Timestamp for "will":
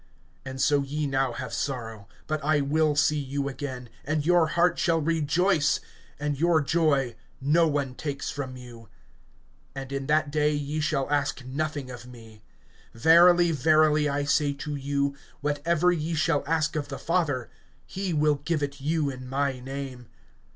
2.59-2.95, 18.11-18.41